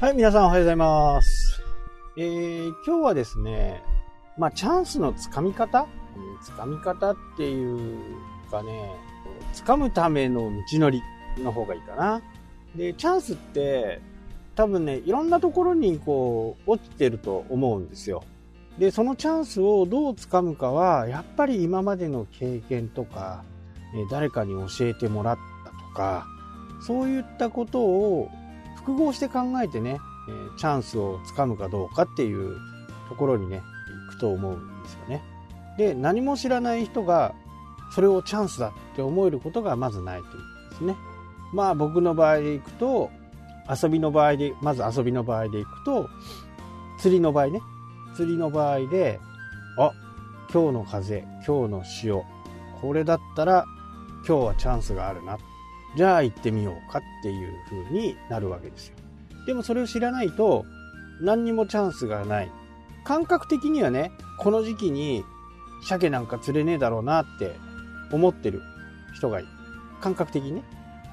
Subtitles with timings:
[0.00, 1.62] はい、皆さんおはようございます。
[2.16, 3.82] えー、今日はですね、
[4.38, 5.86] まあ、チャンスのつかみ方
[6.42, 8.00] つかみ方っていう
[8.50, 8.96] かね、
[9.52, 11.02] 掴むための道のり
[11.36, 12.22] の方がいいかな。
[12.74, 14.00] で、チャンスって、
[14.54, 18.24] 多分ね、いろんなところにこう、落ちてると思うんですよ。
[18.78, 23.44] で、そのチャンスをどう掴むかは、やっぱり今までの経験とか、
[24.10, 26.26] 誰かに教えてもらったとか、
[26.80, 28.30] そういったことを
[28.80, 32.58] 複合して考えてね、えーチャンスをつかむかどうかっていう
[33.08, 33.62] ところにね、
[34.08, 35.22] 行くと思うんですよね。
[35.78, 37.34] で、何も知らない人が、
[37.94, 40.96] それをチャンスだって思えることがまずないということですね。
[41.52, 43.10] まあ僕の場合でいくと、
[43.68, 46.08] 遊びの場合で、まず遊びの場合でいくと、
[46.98, 47.60] 釣りの場合ね、
[48.14, 49.20] 釣りの場合で、
[49.78, 49.92] あ、
[50.52, 52.24] 今日の風、今日の潮、
[52.80, 53.64] これだったら
[54.26, 55.38] 今日はチャンスがあるな。
[55.96, 58.96] じゃあ行ってみようかっていう風になるわけですよ。
[59.46, 60.64] でもそれを知らないと
[61.20, 62.50] 何にもチャンスがない。
[63.04, 65.24] 感覚的にはね、この時期に
[65.82, 67.56] 鮭なんか釣れねえだろうなって
[68.12, 68.62] 思ってる
[69.14, 69.48] 人がいる。
[70.00, 70.62] 感覚的にね。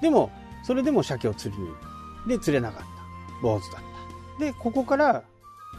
[0.00, 0.30] でも、
[0.64, 2.28] それでも鮭を釣りに行く。
[2.28, 2.86] で、釣れなかった。
[3.42, 3.82] 坊主だっ
[4.38, 4.44] た。
[4.44, 5.24] で、ここから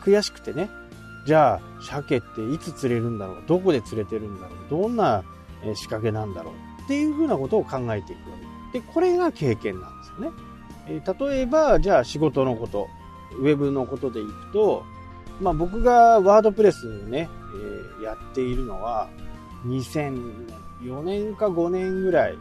[0.01, 0.69] 悔しくてね、
[1.25, 5.23] じゃあ、鮭っていつ釣れるんだろうどこで釣れてるんだろうどんな
[5.73, 10.37] 仕掛けなんだろうっていうふうなことを考えていくわけです、でこれが経験なんですよね。
[10.87, 12.87] えー例えば、じゃあ仕事のこと、
[13.39, 14.83] ウェブのことでいくと、
[15.39, 17.29] まあ僕がワードプレスね、
[17.99, 19.07] えーやっているのは、
[19.67, 22.37] 2004年か5年ぐらい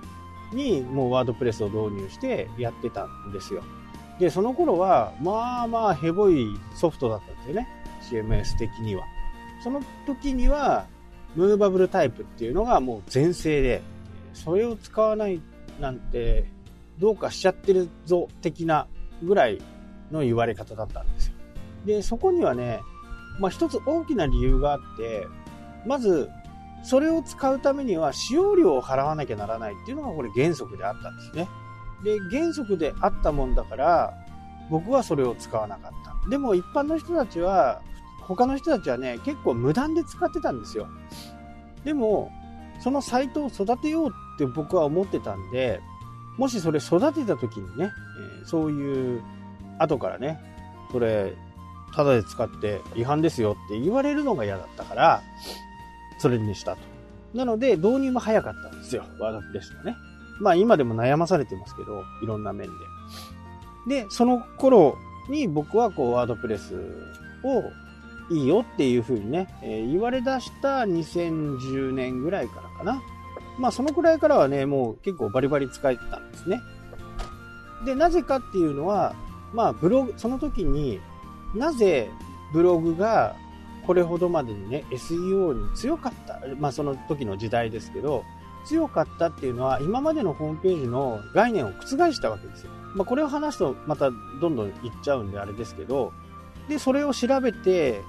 [0.53, 3.63] にもうワードプレスを導入してやってたんですよ。
[4.19, 7.61] で、その頃は、まあまあヘボいソフトだったんで
[8.01, 8.33] すよね。
[8.43, 9.05] CMS 的には。
[9.63, 10.87] その時には、
[11.37, 13.83] ムーバブルタイプっていうのがもう全盛で、
[14.35, 15.41] それを使わない
[15.83, 16.47] なんて
[16.99, 18.87] どうかしちゃってるぞ的な
[19.23, 19.61] ぐらい
[20.13, 21.35] の言われ方だったんですよ。
[21.85, 22.81] で、そこにはね、
[23.41, 25.27] まあ一つ大きな理由があって、
[25.85, 26.31] まず、
[26.85, 31.49] それを使うためには使用料を払わなきゃならないっていうのがこれ原則であったんですね。
[32.05, 34.15] で、原則であったもんだから、
[34.71, 36.31] 僕はそれを使わなかった。
[36.31, 37.83] でも一般の人たちは、
[38.21, 40.87] 他の人たちはね、結構無断で使ってたんですよ。
[41.85, 42.31] でも、
[42.81, 45.81] そのサイトを育てようって僕は思ってたんで、
[46.39, 47.93] もしそれ育てた時にね、
[48.43, 49.23] えそういう、
[49.79, 50.41] 後からね、
[50.91, 51.35] それ、
[51.95, 55.23] ただで使って違反ですよって言われるのが嫌だったから、
[56.19, 56.79] それにしたと。
[57.35, 59.97] なので、導入も早かったんですよ、ワードプレスがね。
[60.41, 62.69] まあ今でも悩まされてますけど、いろんな面
[63.87, 64.03] で。
[64.03, 64.97] で、その頃
[65.29, 66.75] に僕はこう、ワードプレス
[67.45, 67.65] を
[68.31, 73.03] いいよっていう風にね、えー言われ出した2010年ぐらいからかな。
[73.63, 76.61] まあそのくらいからはね、もう結構バリバリ使えてたんですね。
[77.87, 79.15] で、なぜかっていうのは、
[79.55, 81.01] まあブログ、その時に
[81.55, 82.11] なぜ
[82.53, 83.37] ブログが
[83.87, 86.41] これほどまでにね、SEO に強かった。
[86.59, 88.25] まあその時の時代ですけど、
[88.67, 92.71] 強かったっていうのは今までのホームページの概念を覆したわけですよ。
[92.97, 94.73] まあこれを話すとまたどんどんいっ
[95.05, 96.13] ちゃうんであれですけど、
[96.69, 98.03] で、それを調べて、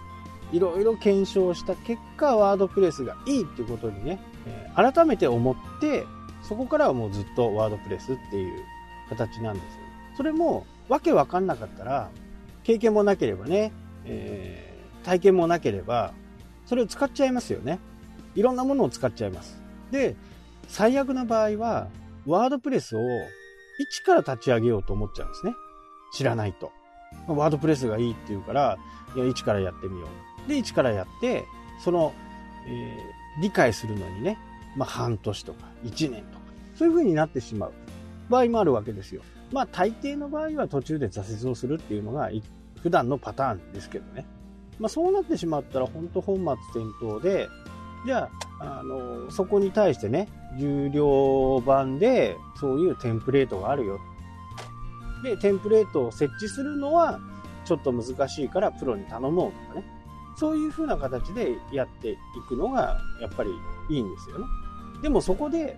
[0.52, 4.19] いろいろ検証した結果、ワードプレスがいいっていうことにね、
[4.76, 6.06] 改めて思って、
[6.42, 8.64] そこからはもうずっとワードプレスっていう
[9.09, 9.70] 形なんですよ。
[10.18, 12.09] それも、わけわかんなかったら、
[12.64, 13.72] 経験もなければね、
[14.06, 14.74] えー
[15.04, 16.14] 体験もなければ、
[16.66, 17.80] それを使っちゃいますよね。
[18.36, 19.62] いろんなものを使っちゃいます。
[19.92, 20.16] で、
[20.70, 21.90] 最悪な場合は、
[22.25, 23.02] ワードプレスを
[23.80, 25.54] 一から立ち上げようと思っちゃうんですね。
[26.14, 26.72] 知らないと。
[27.28, 28.78] ワードプレスがいいって言うから、
[29.16, 30.08] いや、一からやってみよ
[30.46, 30.50] う。
[30.50, 31.44] で、一からやって、
[31.84, 32.14] その、
[32.68, 34.38] えー理解するのにね、
[34.76, 36.44] まあ、半年とか、一年とか、
[36.76, 37.74] そういう風になってしまう
[38.30, 39.22] 場合もあるわけですよ。
[39.52, 42.30] まあ、大抵の場合は途中で挫折をするっていうのが、
[42.82, 44.26] 普段のパターンですけどね。
[44.80, 47.48] まあ、そうなってしまったら、本当本末転倒で、
[48.06, 48.30] じゃ
[48.60, 54.00] あ、あの、そこに対してね、有料版で、そういうテンプレートがあるよ。
[55.24, 57.19] で、テンプレートを設置するのは、
[57.66, 59.86] ちょっと難しいからプロに頼もうとかね。
[60.35, 63.51] そういう風な形でやっていくのが、やっぱり
[63.89, 64.45] いいんですよね。
[65.01, 65.77] でもそこで、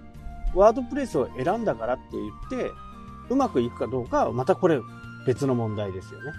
[0.54, 2.72] ワードプレスを選んだからって言って、
[3.30, 4.80] うまくいくかどうかは、またこれ
[5.26, 6.32] 別の問題ですよね。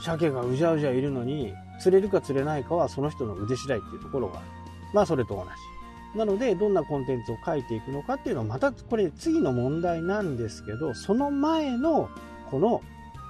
[0.00, 4.46] 鮭がうじゃうじゃいるのに、釣れるか釣れないかはその人の腕次第っていうところがある。
[4.92, 6.18] まあそれと同じ。
[6.18, 12.08] なので、どんなコンテンツを書いていくのかっていうのは、またこれ次の問題なんですけど、その前の、
[12.50, 12.82] この、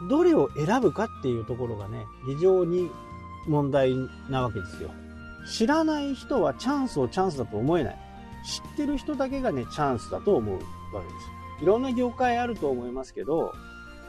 [0.08, 2.90] どれを選ぶかっていうところがね、非常に
[3.46, 3.94] 問題
[4.28, 4.90] なわけですよ。
[5.46, 7.98] 知らない人はチャンスをチャンスだと思えない。
[8.44, 10.54] 知ってる人だけがね、チャンスだと思う
[10.94, 11.62] わけです。
[11.62, 13.52] いろんな業界あると思いますけど、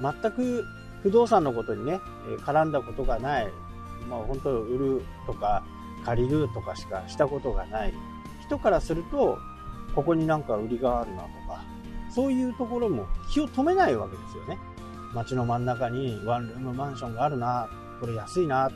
[0.02, 0.66] 全く
[1.04, 2.00] 不動産のことにね、
[2.40, 3.48] 絡んだことがない、
[4.10, 5.64] まあ本当売るとか
[6.06, 7.94] 借りるとかしかしたことがない
[8.42, 9.38] 人からすると、
[9.96, 11.64] ここになんか売りがあるなとか、
[12.14, 14.60] そういうところも気を止めないわけですよね。
[15.14, 17.70] 街の真ん中にワンルームマンションがあるな、
[18.00, 18.70] これ安いな、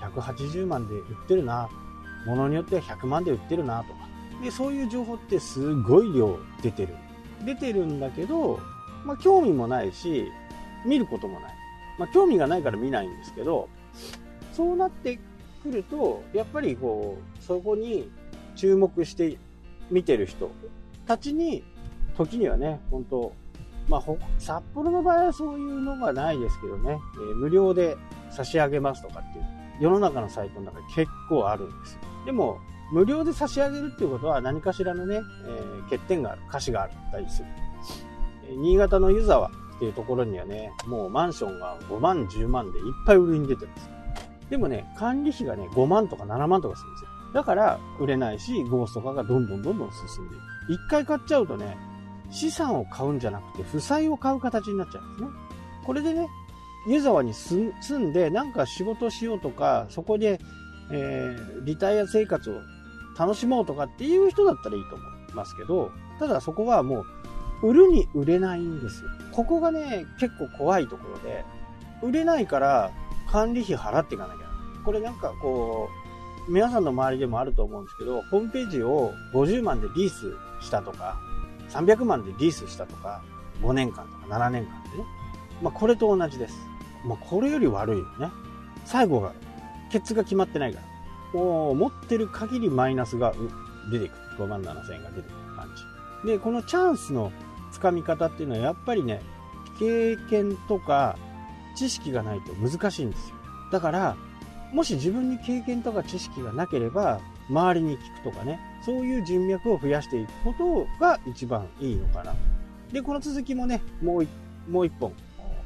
[0.00, 1.68] 180万で売ってるな、
[2.26, 4.00] ものによっては100万で売ってるなとか。
[4.42, 6.94] で、そういう情報ってすごい量出てる。
[7.44, 8.60] 出てるんだけど、
[9.04, 10.30] まあ興味もないし、
[10.84, 11.54] 見ることもない。
[11.98, 13.68] まあ興味がないから見ないんですけど、
[14.52, 15.18] そうなって
[15.62, 18.10] くると、やっぱりこう、そこに
[18.56, 19.38] 注目して
[19.90, 20.50] 見てる人
[21.06, 21.64] たちに、
[22.16, 23.32] 時にはね、本当
[23.90, 24.02] まあ、
[24.38, 27.96] 札幌の場合はそういうのがないですけどね、えー、無料で
[28.30, 29.44] 差し上げますとかっていう、
[29.80, 32.00] 世の中のサイトの中に結構あるんですよ。
[32.26, 32.58] でも、
[32.92, 37.48] 無料で差し上げるっていうことは何かしらのね、えー、欠点がある、歌詞があったりする。
[38.56, 43.92] 新潟の湯沢っていうところにはね、もうマンションが5万、10万でいっぱい売りに出てるんですよ。
[44.50, 47.10] でもね、管理費がね、5万とか7万とかするんですよ。
[47.32, 50.72] だから、売れないし、ゴースト化がどんどんどんどん進んでいく。
[50.72, 51.78] 一回買っちゃうとね、
[52.30, 55.28] 資産を買うんじゃなくて、負債を買う形になっちゃうんですね。
[55.84, 56.28] これでね、
[56.86, 60.40] 湯沢に住んで、なんか仕事しようとか、そこで、
[60.90, 62.60] えー、リタイア生活を
[63.18, 67.04] 楽しもうとかっていう人だったらいいと思いますけど、ただそこはも
[67.62, 69.10] う、売るに売れないんですよ。
[69.32, 71.44] ここがね、結構怖いところで、
[72.02, 72.90] 売れないから
[73.30, 74.46] 管理費払っていかなきゃ。
[74.84, 75.88] これなんかこ
[76.48, 80.34] う、皆さんの周りでもあると思うんですけど、ホームページを50万でリース
[80.64, 81.18] したとか、
[81.68, 83.22] 300万でリースしたとか、
[83.62, 85.04] 5年間とか7年間でね。
[85.62, 86.69] まあこれと同じです。
[87.04, 88.30] まあこれより悪いよね。
[88.84, 89.32] 最後が、
[89.90, 91.40] ケツが決まってないから。
[91.40, 93.32] もう持ってる限りマイナスが
[93.90, 94.20] 出てくる。
[94.38, 95.68] 5万7千円が出てくる感
[96.24, 96.28] じ。
[96.28, 97.32] で、このチャンスの
[97.72, 99.20] つかみ方っていうのはやっぱりね、
[99.78, 101.16] 経験とか
[101.76, 103.36] 知識がないと難しいんですよ。
[103.72, 104.16] だから、
[104.72, 112.34] もし自分に経験とか知識がなければ、周りに聞くとかね、そういう人脈を増やしていくことが一番いいのかな。
[112.92, 114.26] で、この続きもね、もう
[114.70, 115.12] もう一本、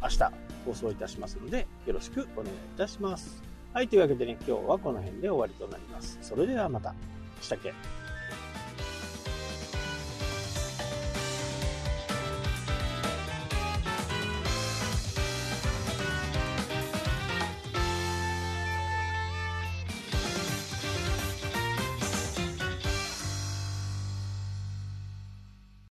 [0.03, 3.43] 明日放送いたしますので、よろしくお願いいたします。
[3.73, 6.19] はい、というわけでね、今日はこの辺で終わりとなります。
[6.23, 6.95] それではまた。
[7.41, 7.73] したっけ